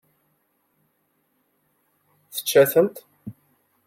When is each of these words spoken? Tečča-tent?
Tečča-tent? 2.33 2.95